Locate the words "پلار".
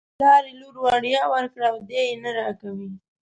0.17-0.43